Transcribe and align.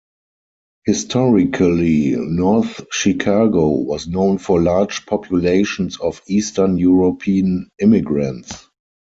Historically, 0.85 2.15
North 2.15 2.81
Chicago 2.91 3.67
was 3.69 4.07
known 4.07 4.39
for 4.39 4.59
large 4.59 5.05
populations 5.05 5.95
of 5.99 6.23
Eastern 6.25 6.77
European 6.79 7.69
immigrants. 7.79 8.67